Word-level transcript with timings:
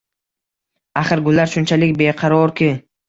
Axir, 1.01 1.21
gullar 1.27 1.51
shunchalik 1.53 1.93
beqarorki!.. 2.01 2.73